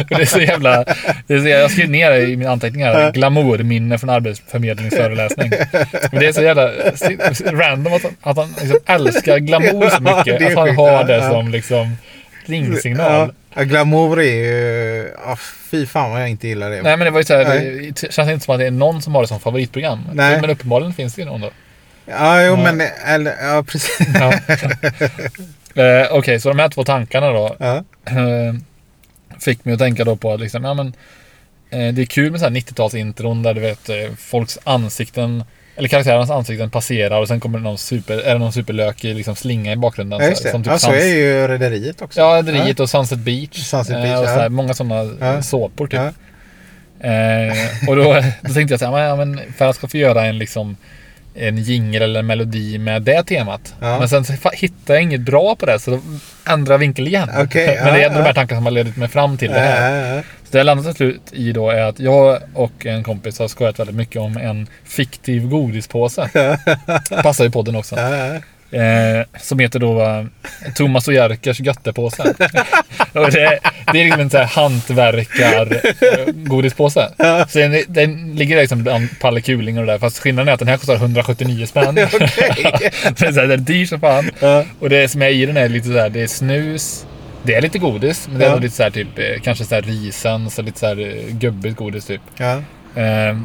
[0.08, 0.84] Det är så jävla...
[1.26, 3.12] Det är så, jag skrev ner det i mina anteckningar.
[3.12, 5.50] Glamourminne från Arbetsförmedlingsföreläsning.
[6.12, 6.70] Men det är så jävla
[7.52, 10.46] random att, han- att han liksom älskar glamour så mycket.
[10.46, 11.96] Att han har det som liksom
[12.44, 13.32] ringsignal.
[13.54, 13.62] Ja.
[13.62, 15.10] Glamour är ju...
[15.26, 15.36] Ja,
[15.70, 16.82] fy fan vad jag inte gillar det.
[16.82, 17.92] Nej men det var ju så här, Nej.
[18.00, 20.00] det känns inte som att det är någon som har det som favoritprogram.
[20.12, 20.40] Nej.
[20.40, 21.50] Men uppenbarligen finns det ju någon då.
[22.06, 22.72] Ja, jo Ja.
[22.72, 22.88] men...
[23.06, 24.06] Eller, ja, precis.
[24.14, 24.32] Ja.
[25.82, 27.56] eh, Okej, så de här två tankarna då.
[27.58, 27.76] Ja.
[28.04, 28.54] eh,
[29.40, 30.86] fick mig att tänka då på att liksom, ja, men,
[31.70, 35.44] eh, det är kul med så här 90-talsintron där du vet eh, folks ansikten
[35.76, 39.36] eller karaktärernas ansikten passerar och sen kommer det någon, super, är det någon superlökig liksom,
[39.36, 40.20] slinga i bakgrunden.
[40.20, 40.50] Ja, just det.
[40.50, 42.20] som typ Ja, så Suns- är ju Rederiet också.
[42.20, 43.56] Ja, Rederiet och Sunset Beach.
[43.66, 44.48] Sunset eh, Beach, och så ja.
[44.48, 45.42] många sådana Ja.
[45.42, 46.00] såpor typ.
[46.00, 46.12] Ja.
[47.08, 48.02] Eh, och då,
[48.42, 50.76] då tänkte jag så här, ja, men för att jag ska få göra en liksom
[51.34, 53.74] en jingel eller en melodi med det temat.
[53.80, 53.98] Ja.
[53.98, 56.00] Men sen hittade jag inget bra på det så då
[56.52, 57.30] ändrade jag vinkel igen.
[57.38, 58.34] Okej, men det är ja, ändå de här ja.
[58.34, 59.90] tankarna som har ledit mig fram till det här.
[59.90, 60.22] Ja, ja, ja.
[60.22, 63.48] Så det jag landade till slut i då är att jag och en kompis har
[63.48, 66.28] skojat väldigt mycket om en fiktiv godispåse.
[67.22, 67.96] Passar i podden också.
[68.72, 69.20] Ja, ja.
[69.20, 70.24] Eh, som heter då eh,
[70.74, 72.22] Thomas och Jerkers göttepåse.
[73.12, 73.58] och det,
[73.92, 77.08] det är liksom en sån här hantverkar-godispåse.
[77.48, 79.98] Så den, den ligger liksom bland Palle Kuling och det där.
[79.98, 81.98] Fast skillnaden är att den här kostar 179 spänn.
[81.98, 82.06] är,
[83.32, 84.30] så den är dyr som fan.
[84.40, 84.64] Ja.
[84.80, 87.06] Och det som är i den är lite så här, det är snus.
[87.42, 88.56] Det är lite godis, men det är Ja.
[88.56, 91.76] lite så här typ, eh, kanske så här risen, så lite så här eh, gubbigt
[91.76, 92.20] godis typ.
[92.36, 92.52] Ja.
[93.02, 93.36] Eh,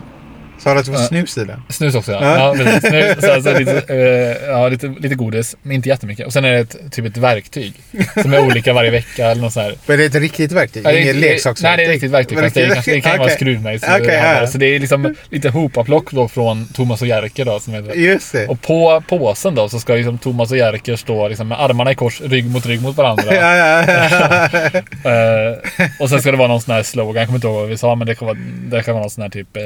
[0.60, 1.06] Sa du att det var Ja.
[1.08, 1.64] snus i den?
[1.70, 2.20] Snus också ja.
[2.22, 2.38] Ja.
[2.58, 2.90] ja precis.
[2.90, 6.26] Snus, så, så lite, eh, ja, lite, lite godis, men inte jättemycket.
[6.26, 7.74] Och sen är det ett, typ ett verktyg.
[8.22, 9.76] Som är olika varje vecka eller något sånt här.
[9.86, 10.86] Men det är ett riktigt verktyg?
[10.86, 11.64] Ja, det är- Inget leksaksverktyg?
[11.64, 12.40] Nej, det är ett riktigt verktyg.
[12.40, 14.02] Fast det, det kan ju vara skruvmejsel.
[14.02, 14.48] Okej, ja.
[14.48, 17.60] Så det är liksom lite hopaplock då från Thomas och Jerker då.
[17.60, 17.94] Som heter.
[17.94, 18.48] Just det.
[18.48, 21.96] Och på påsen då så ska liksom Thomas och Jerker stå liksom med armarna i
[21.96, 23.24] kors, rygg mot rygg mot varandra.
[23.36, 24.82] Ja, ja, ja.
[25.12, 25.58] Eh,
[26.00, 27.78] och sen ska det vara någon sån här slogan, jag kommer inte ihåg vad vi
[27.78, 28.38] sa, men det kan vara,
[28.72, 29.58] det kan vara någon sån här typ...
[29.58, 29.64] Eh,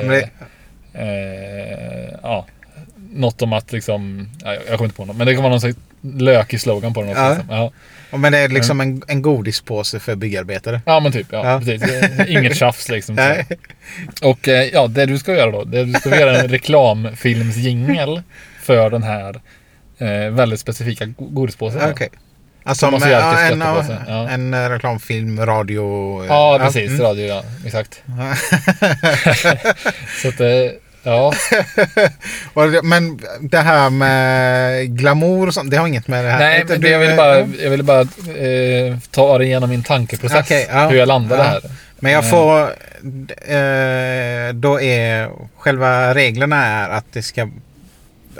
[0.93, 2.45] eh, ja,
[3.13, 5.61] något om att liksom, ja, jag kommer inte på något, men det kan vara någon
[5.61, 7.07] slags lökig slogan på det.
[7.07, 7.29] Något, Ja.
[7.29, 7.45] liksom.
[7.55, 7.71] ja.
[8.17, 10.81] Men det är liksom en, en godispåse för byggarbetare.
[10.85, 11.27] ja, men typ.
[11.31, 11.61] Ja.
[11.65, 12.29] Precis.
[12.29, 13.15] Inget tjafs liksom.
[13.15, 13.45] Nej.
[14.21, 18.21] Och eh, ja, det du ska göra då, det du ska göra en reklamfilmsjingel
[18.61, 19.41] för den här
[19.97, 21.91] eh, väldigt specifika go- godispåsen.
[21.91, 22.09] Okej.
[22.63, 24.29] Alltså en, göttepåse, ja.
[24.29, 26.25] en reklamfilm, radio...
[26.27, 26.89] Ja, precis.
[26.89, 27.01] mm.
[27.01, 27.43] Radio, ja.
[27.65, 28.03] Exakt.
[30.21, 30.47] Så att, eh,
[31.03, 31.33] ja.
[32.83, 36.81] Men det här med glamour och sånt, det har inget med det här Nej, men
[36.81, 40.39] det, jag ville bara, jag ville bara eh, ta det igenom min tankeprocess.
[40.45, 40.87] Okej, ja.
[40.87, 41.49] Hur jag landade Ja.
[41.49, 41.61] här.
[41.99, 42.29] Men jag Eh.
[42.29, 42.61] får...
[43.47, 47.49] Eh, då är själva reglerna är att det ska...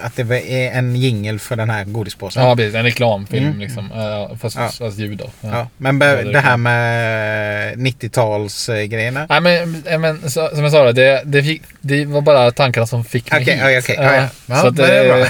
[0.01, 2.43] Att det är en jingel för den här godispåsen.
[2.43, 2.75] Ja, precis.
[2.75, 3.59] En reklamfilm Mm.
[3.59, 3.91] liksom.
[3.91, 4.69] Eh, fast, Ja.
[4.79, 5.29] fast ljud då.
[5.41, 5.49] Ja.
[5.51, 9.25] Ja, men det här med 90-talsgrejerna.
[9.29, 12.87] Nej, men, eh, men så, som jag sa, det, det, fick, det var bara tankarna
[12.87, 13.63] som fick mig Okej, hit.
[13.63, 14.27] ja, okej, ja, ja.
[14.45, 15.27] Ja, så att, det eh,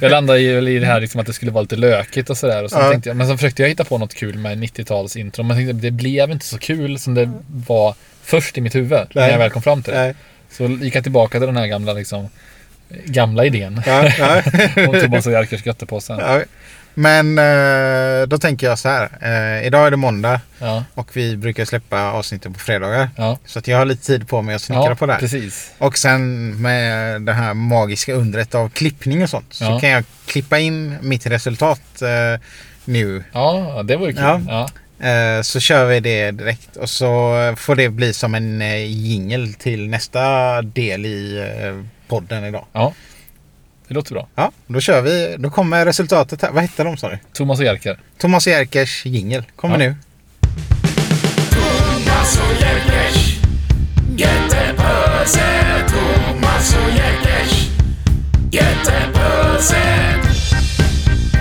[0.00, 2.64] jag landade ju i det här liksom att det skulle vara lite lökigt och sådär.
[2.64, 2.90] Och sen Ja.
[2.90, 5.42] tänkte jag, men så försökte jag hitta på något kul med 90-talsintro.
[5.42, 7.30] Men tänkte, det blev inte så kul som det
[7.66, 8.90] var först i mitt huvud.
[8.90, 9.30] När Nej.
[9.30, 10.00] jag väl kom fram till det.
[10.00, 10.14] Nej.
[10.50, 12.28] Så gick jag tillbaka till den här gamla liksom,
[13.04, 13.82] gamla idén.
[13.86, 14.42] Ja, ja.
[14.88, 16.12] om Thomas och Jerkers göttepåse.
[16.20, 16.40] ja.
[16.94, 19.08] Men eh, då tänker jag så här.
[19.20, 23.10] Eh, idag är det måndag Ja, och vi brukar släppa avsnittet på fredagar.
[23.16, 23.38] ja.
[23.46, 25.20] Så att jag har lite tid på mig att snickra ja på det här.
[25.20, 25.70] precis.
[25.78, 29.54] Och sen med det här magiska undret av klippning och sånt.
[29.54, 32.40] Så kan jag klippa in mitt resultat eh,
[32.84, 33.24] nu.
[33.32, 35.44] Ja, det var ju kul.
[35.44, 36.76] Så kör vi det direkt.
[36.76, 41.44] Och så får det bli som en jingel till nästa del i
[42.12, 42.64] podden idag.
[42.72, 42.92] ja.
[43.88, 44.28] Det låter bra.
[44.34, 45.36] Ja, då kör vi.
[45.38, 46.50] Då kommer resultatet här.
[46.50, 47.18] Vad hette de sa du?
[47.32, 47.98] Thomas och Jerker.
[48.18, 49.44] Thomas Jerkers jingel.
[49.56, 49.78] Kommer Ja.
[49.78, 49.96] nu.
[51.50, 53.36] Thomas och Jerkers
[54.16, 57.68] Jättepåse Thomas och Jerkers
[58.50, 60.14] Jättepåse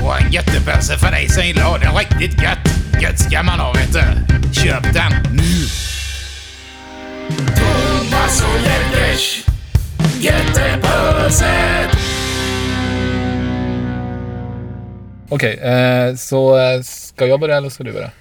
[0.03, 3.01] Och en Jättebörse för dig som gillar det riktigt gött.
[3.01, 4.03] Gött ska man ha vet du.
[4.53, 5.67] Köp den nu.
[7.55, 9.43] Thomas och Jeppers
[10.21, 11.89] Jättebörse.
[15.29, 18.11] Okej, eh, så eh, ska jag börja eller ska du börja?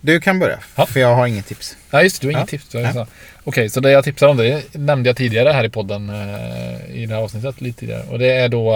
[0.00, 0.86] Du kan börja, Ja.
[0.86, 1.76] för jag har inget tips.
[1.90, 2.58] Ja just det, du har inget Ja.
[2.58, 2.74] tips.
[2.74, 2.92] Ja.
[2.92, 3.06] så.
[3.44, 7.06] Okej, så det jag tipsar om det nämnde jag tidigare här i podden eh, i
[7.06, 8.02] det här avsnittet lite tidigare.
[8.10, 8.74] Och det är då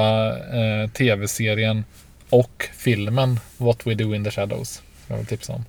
[0.52, 1.84] eh, tv-serien
[2.30, 4.74] och filmen What We Do In The Shadows.
[4.74, 5.64] Som jag vill tipsa om.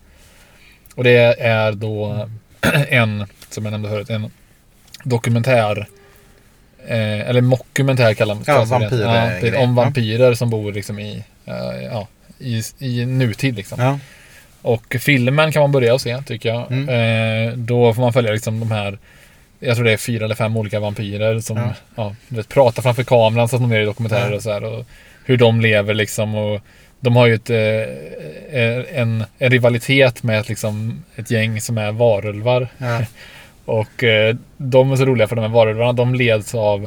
[0.95, 2.27] Och det är då
[2.89, 4.31] en, som jag nämnde förut, en
[5.03, 5.87] dokumentär
[6.87, 9.83] eh, eller mockumentär kallar man Ja, vampyrer- ja, om Ja.
[9.83, 12.07] vampyrer som bor liksom i, eh, ja,
[12.39, 13.55] i, i nutid.
[13.55, 13.81] Liksom.
[13.81, 13.99] Ja.
[14.61, 16.71] Och filmen kan man börja och se tycker jag.
[16.71, 16.89] Mm.
[17.49, 18.97] Eh, då får man följa liksom de här
[19.59, 21.73] Jag tror det är fyra eller fem olika vampyrer som Ja.
[21.95, 22.15] ja.
[22.27, 24.35] vet, pratar framför kameran så att de är i dokumentärer Ja.
[24.35, 24.63] och så här.
[24.63, 24.85] Och
[25.25, 26.35] hur de lever liksom.
[26.35, 26.61] Och
[26.99, 31.91] de har ju ett, eh, en, en rivalitet med ett, liksom, ett gäng som är
[31.91, 32.67] varulvar.
[32.77, 33.01] Ja.
[33.69, 35.93] Och eh, de är så roliga för de här varulvarna.
[35.93, 36.83] De leds av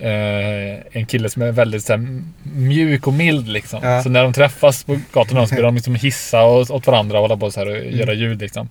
[0.00, 2.22] eh, en kille som är väldigt så här,
[2.54, 3.80] mjuk och mild liksom.
[3.82, 4.02] Ja.
[4.02, 7.22] Så när de träffas på gatorna så börjar de liksom hissa åt, åt varandra och
[7.22, 7.98] hålla på så här och Mm.
[7.98, 8.68] göra ljud liksom.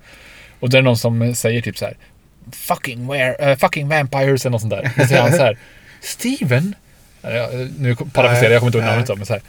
[0.60, 1.98] Och det är någon som säger typ så här
[2.52, 4.92] Fucking, were, eh, fucking vampires eller något sånt där.
[4.96, 5.58] Och så säger han så här
[6.02, 6.76] Steven?
[7.78, 9.42] Nu parafraserar jag, kommer inte ihåg namnet då, men så här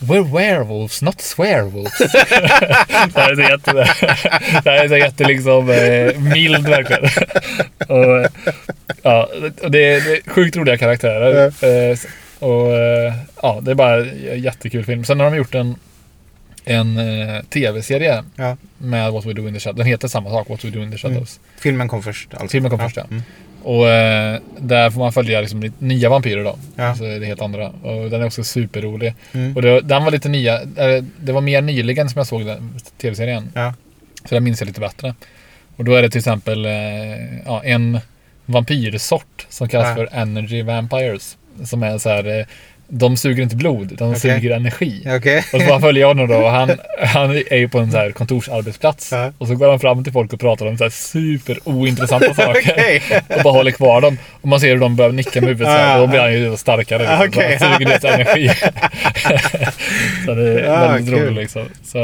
[0.00, 1.98] We're werewolves, not swearwolves.
[1.98, 3.72] det här är så jätte,
[4.64, 7.04] det här är så jätte liksom eh, mild verkligen.
[7.88, 8.26] och,
[9.02, 9.28] ja,
[9.62, 11.46] och det, är, det är sjukt roliga karaktärer.
[11.90, 11.98] Eh,
[12.38, 15.04] och eh, ja, det är bara en jättekul film.
[15.04, 15.76] Sen har de gjort en,
[16.64, 18.56] en eh, tv-serie Ja.
[18.78, 19.76] med What We Do In The Shadows.
[19.78, 21.40] Den heter samma sak, What We Do In The Shadows.
[21.60, 22.28] Filmen kom först.
[22.34, 22.48] Alltså.
[22.48, 23.04] Filmen kom först, ja.
[23.10, 23.22] Mm.
[23.62, 26.58] Och eh, där får man följa liksom, nya vampyrer då.
[26.76, 26.84] Ja.
[26.84, 27.68] Alltså det är helt andra.
[27.68, 29.14] Och den är också superrolig.
[29.32, 29.56] Mm.
[29.56, 30.62] Och det, den var lite nya.
[30.62, 33.52] eh, Det var mer nyligen som jag såg den tv-serien.
[33.54, 33.74] Ja.
[34.28, 35.14] Så den minns jag lite bättre.
[35.76, 36.72] Och då är det till exempel eh,
[37.46, 38.00] ja, en
[38.46, 39.94] vampyrsort som kallas Ja.
[39.94, 41.36] för Energy Vampires.
[41.64, 42.46] Som är så här, eh,
[42.92, 44.20] de suger inte blod, de Okej.
[44.20, 45.02] suger energi.
[45.16, 45.44] Okej.
[45.52, 46.36] Och så man följa honom då.
[46.36, 49.12] Och han, han är ju på en så här kontorsarbetsplats.
[49.12, 49.32] Ja.
[49.38, 52.72] Och så går han fram till folk och pratar om så här super ointressanta saker.
[52.72, 53.02] Okej.
[53.36, 54.18] Och bara håller kvar dem.
[54.40, 55.92] Och man ser hur de börjar nicka med huvudet så här.
[55.94, 55.98] Ja.
[56.00, 56.98] Då blir han ju starkare.
[57.02, 57.28] Liksom.
[57.28, 57.58] Okej.
[57.58, 58.48] Så han suger deras energi.
[60.26, 61.62] så det är Ja, väldigt roligt liksom.
[61.84, 61.98] Så,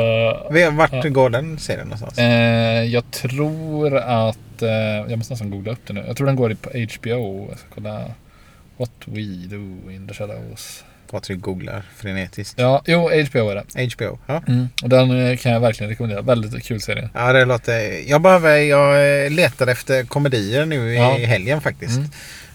[0.72, 1.08] Vart Ja.
[1.10, 2.18] går den serien någonstans?
[2.18, 4.38] eh, jag tror att...
[4.62, 4.68] Eh,
[5.08, 6.04] jag måste nästan googla upp det nu.
[6.06, 7.46] Jag tror den går på HBO.
[7.50, 8.00] Jag ska kolla.
[8.76, 10.84] What we do in the shadows.
[11.10, 12.58] Patrik googlar frenetiskt.
[12.58, 13.94] Ja, jo, HBO är det.
[13.94, 14.18] HBO.
[14.26, 14.42] Ja.
[14.48, 14.68] Mm.
[14.82, 16.22] Och den eh, kan jag verkligen rekommendera.
[16.22, 17.08] Väldigt kul serie.
[17.14, 18.08] Ja, det låter...
[18.10, 18.56] Jag behöver...
[18.56, 21.16] Jag eh, letar efter komedier nu i Ja.
[21.26, 21.96] helgen faktiskt.
[21.96, 22.08] Mm.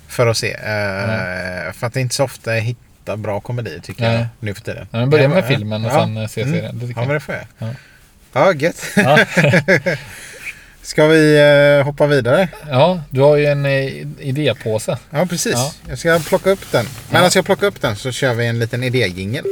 [0.07, 0.51] För att se.
[0.53, 4.13] Eh, För att det är inte så ofta jag hittar bra komedier tycker Nej.
[4.15, 4.87] jag nu för tiden.
[4.91, 5.99] Ja, börja med filmen och ja.
[5.99, 6.53] sen se Mm.
[6.55, 6.79] serien.
[6.79, 7.43] Det Ja, men det får jag.
[7.57, 7.67] Ja.
[8.33, 8.83] Ja, gött.
[8.95, 9.19] Ja.
[10.83, 11.39] Ska vi
[11.79, 12.49] eh, hoppa vidare?
[12.69, 13.85] ja, du har ju en eh,
[14.19, 14.97] idépåse.
[15.09, 15.53] Ja, precis.
[15.53, 15.73] Ja.
[15.89, 16.85] Jag ska plocka upp den.
[17.09, 17.29] Medan Ja.
[17.35, 19.45] jag plockar upp den så kör vi en liten idéjingel.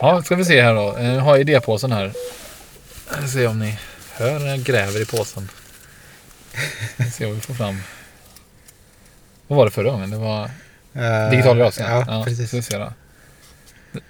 [0.00, 0.96] Ja, ska vi se här då.
[0.96, 2.12] Eh, Jag har idépåsen här.
[3.08, 3.78] Jag ska se om ni
[4.16, 5.48] hör när jag gräver i påsen.
[6.96, 7.78] Vi se vad vi får fram.
[9.46, 10.10] Vad var det förra gången?
[10.10, 10.50] Det var
[11.30, 11.86] digital granskning.
[11.88, 12.48] Ja, precis.
[12.48, 12.92] ska vi se då.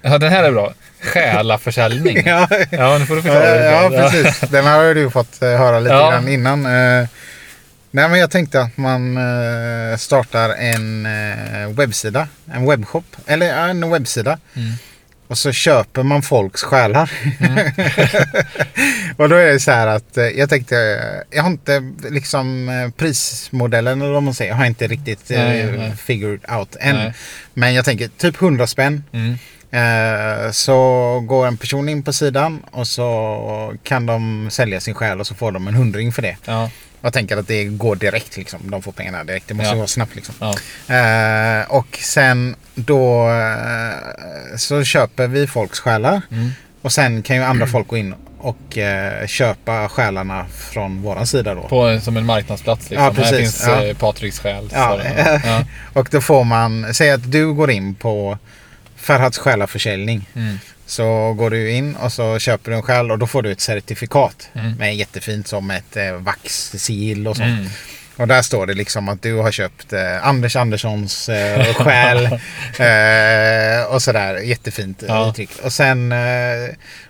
[0.02, 0.72] Ja, den här är bra.
[1.02, 2.22] Stjälaförsäljning.
[2.26, 3.56] Ja, Ja, nu får du förklara.
[3.64, 4.40] ja, ja, precis.
[4.50, 6.10] Den har ju du fått eh, höra lite Ja.
[6.10, 6.66] grann innan.
[6.66, 7.06] Eh,
[7.90, 12.28] Nej, men jag tänkte att man eh, startar en eh, webbsida.
[12.54, 13.04] En webbshop.
[13.26, 14.38] Eller ja, en webbsida.
[14.54, 14.72] Mm.
[15.26, 17.10] Och så köper man folks själar.
[17.40, 17.58] Mm.
[19.16, 20.74] och då är det så här att eh, jag tänkte,
[21.30, 25.72] jag har inte liksom eh, prismodellen eller vad man säger, jag har inte riktigt Nej,
[25.76, 25.92] nej.
[25.96, 26.96] figured out än.
[26.96, 27.14] Nej.
[27.54, 29.04] Men jag tänker typ 100 spänn.
[29.12, 29.38] Mm.
[29.74, 35.20] Eh, så går en person in på sidan och så kan de sälja sin själ
[35.20, 36.36] och så får de en hundring för det.
[36.44, 36.70] Ja,
[37.04, 38.60] Jag tänker att det går direkt liksom.
[38.70, 39.48] De får pengarna direkt.
[39.48, 39.80] Det måste Ja.
[39.80, 40.34] gå snabbt liksom.
[40.40, 40.54] ja.
[40.94, 46.22] Eh, och sen då eh, så köper vi folks själar.
[46.30, 46.50] Mm.
[46.82, 51.54] Och sen kan ju andra folk gå in och eh, köpa själarna från våran sida
[51.54, 51.62] då.
[51.62, 53.04] På, som en marknadsplats liksom.
[53.04, 53.30] Ja, precis.
[53.32, 53.84] Här finns Ja.
[53.84, 54.68] eh, Patriks själ.
[54.72, 55.00] Ja,
[55.44, 55.64] ja.
[55.92, 58.38] och då får man, säg att du går in på
[58.96, 60.28] Ferhats själaförsäljning.
[60.34, 60.58] Mm.
[60.86, 63.60] Så går du in och så köper du en själ och då får du ett
[63.60, 64.48] certifikat.
[64.54, 64.72] Mm.
[64.76, 67.48] Med jättefint som ett eh, vaxsigill och sånt.
[67.58, 67.66] Mm.
[68.16, 72.24] Och där står det liksom att du har köpt eh, Anders Anderssons eh, själ.
[72.78, 74.36] eh, och sådär.
[74.38, 75.28] Jättefint eh, Ja.
[75.30, 75.50] uttryck.
[75.62, 76.18] Och sen, eh,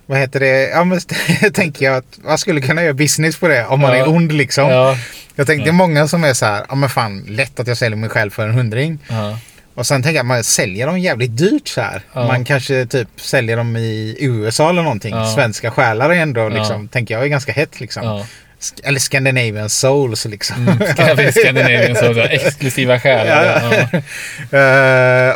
[0.06, 0.68] vad heter det?
[0.68, 1.00] Ja men
[1.52, 4.04] tänker jag att man skulle kunna göra business på det om man Ja.
[4.04, 4.70] är ond liksom.
[4.70, 4.98] Ja,
[5.34, 7.76] Jag tänkte det är många som är så här, ja men fan lätt att jag
[7.76, 8.98] säljer mig själv för en hundring.
[9.08, 9.38] Ja.
[9.74, 12.02] Och sen tänker jag, man säljer dem jävligt dyrt så här.
[12.12, 12.26] Ja.
[12.26, 15.14] Man kanske typ säljer dem i USA eller någonting.
[15.14, 15.34] Ja.
[15.34, 16.48] Svenska själar är ändå Ja.
[16.48, 18.02] liksom, tänker jag är ganska hett liksom.
[18.04, 18.26] Ja.
[18.60, 20.68] Sk- Eller Scandinavian Souls liksom.
[20.68, 21.32] Mm.
[21.32, 23.60] Scandinavian så exklusiva själar.
[23.72, 24.58] Ja, Ja.
[24.58, 25.34] Eh,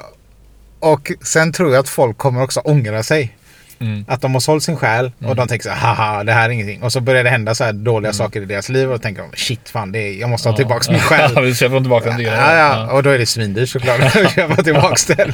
[0.80, 3.36] och sen tror jag att folk kommer också ångra sig.
[3.80, 4.04] Mm.
[4.08, 6.52] Att de har sålt sin själ och de tänker så här, haha det här är
[6.52, 6.82] ingenting.
[6.82, 9.36] Och så börjar det hända så här dåliga saker i deras liv och tänker de
[9.36, 11.32] shit fan det är, jag måste ha tillbaka min själ.
[11.34, 12.20] Ja, vi köper tillbaka den.
[12.20, 15.32] Ja, ja, och då är det svindyrt såklart att köpa tillbaka den.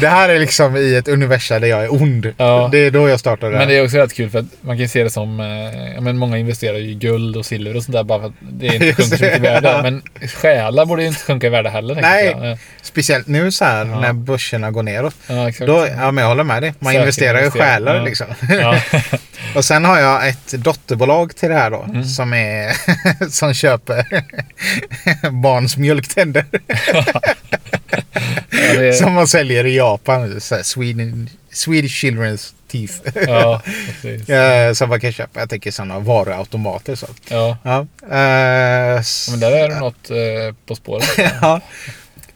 [0.00, 2.32] Det här är liksom i ett universum där jag är ond.
[2.36, 2.68] Ja.
[2.72, 3.58] Det är då jag startar det.
[3.58, 5.46] Men det är också rätt kul för att man kan se det som, eh,
[5.94, 8.32] ja, men många investerar ju i guld och silver och sånt där bara för att
[8.40, 9.68] det inte sjunker så mycket i värde.
[9.68, 9.82] ja.
[9.82, 10.02] Men
[10.34, 11.94] själar borde ju inte sjunka i värde heller.
[12.02, 12.26] Nej.
[12.26, 12.46] jag.
[12.50, 14.00] Ja, Speciellt nu så här Ja.
[14.00, 15.14] när börserna går neråt.
[15.28, 15.66] Ja, exakt.
[15.66, 16.74] Då, ja, men jag håller med dig.
[16.78, 18.02] Man Säkert investerar investera, själar ja.
[18.04, 18.26] liksom.
[18.48, 18.80] Ja.
[19.54, 21.82] Och sen har jag ett dotterbolag till det här då.
[21.82, 22.04] Mm.
[22.04, 22.72] Som, är,
[23.30, 24.06] som köper
[25.42, 26.44] barns mjölktänder.
[28.50, 30.40] Det, Som man säljer i Japan.
[30.40, 32.94] Så här, Sweden, Swedish Children's Teeth.
[34.30, 35.40] ja, som man kan köpa.
[35.40, 36.94] Jag tänker sådana varuautomater.
[36.94, 37.06] Så.
[37.28, 37.56] Ja.
[37.62, 37.86] Ja.
[39.00, 41.08] S- Men där är det något eh, på spåret.
[41.42, 41.60] ja.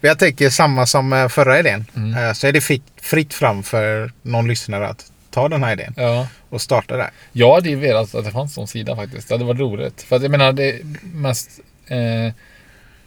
[0.00, 1.84] Jag tänker samma som eh, förra idén.
[1.96, 2.24] Mm.
[2.24, 6.26] Eh, Så är det fritt, fram för någon lyssnare att ta den här idén Ja.
[6.48, 7.10] och starta där.
[7.32, 9.28] Jag hade ju velat att det fanns en sån sida faktiskt.
[9.28, 10.02] Det hade varit roligt.
[10.02, 11.50] För att jag menar, det mest...
[11.86, 12.32] Eh,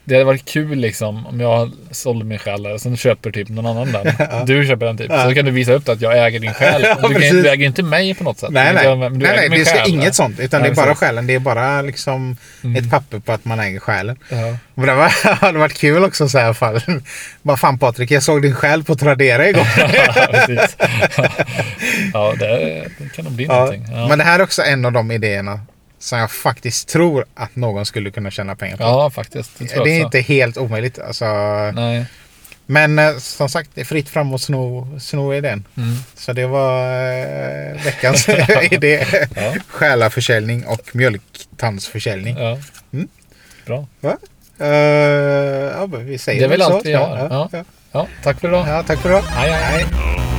[0.06, 3.66] det hade varit kul liksom om jag sålde min själ och sen köper typ någon
[3.66, 4.06] annan den.
[4.46, 5.08] Du köper den typ.
[5.10, 5.30] Ja.
[5.30, 6.82] Så kan du visa upp att jag äger din själ.
[7.02, 8.50] Ja, du, kan, du äger inte mig på något sätt.
[8.52, 8.84] Nej, nej.
[8.86, 10.40] Du, nej, nej det ska själ, inget sånt.
[10.40, 11.28] Utan Ja, det är bara själen.
[11.28, 12.84] Det är bara liksom Mm.
[12.84, 14.18] ett papper på att man äger själen.
[14.30, 14.58] Ja.
[14.76, 16.82] Men det var, hade varit kul också så här fall.
[17.42, 19.68] Bara fan Patrik, jag såg din själ på Tradera igår.
[19.78, 19.88] Ja,
[22.14, 22.48] ja, det,
[22.98, 23.54] det kan nog bli ja.
[23.54, 23.86] någonting.
[23.92, 24.08] Ja.
[24.08, 25.60] Men det här är också en av de idéerna
[26.04, 28.84] som jag faktiskt tror att någon skulle kunna tjäna pengar på.
[28.84, 29.52] ja, faktiskt.
[29.60, 31.00] Det, det är inte helt omöjligt.
[31.00, 31.26] Alltså,
[31.74, 32.06] Nej.
[32.66, 35.64] men eh, som sagt, det är fritt fram att sno, sno idén.
[35.78, 35.96] Mm.
[36.16, 38.30] Så det var eh, veckans
[38.72, 39.06] idé.
[39.36, 39.54] Ja.
[39.68, 42.38] Själaförsäljning och mjölktandsförsäljning.
[42.38, 42.58] Ja.
[42.94, 43.08] Mm.
[43.66, 43.86] Bra.
[44.60, 44.68] Eh,
[45.78, 46.74] ja, men vi säger Det är väl så.
[46.74, 47.18] allt vi har.
[47.18, 47.50] Ja, Ja.
[47.52, 47.64] ja.
[47.92, 48.68] Ja, tack för idag.
[48.68, 49.22] ja tack för idag.
[49.22, 49.86] Hej, hej.
[49.92, 50.33] Hej.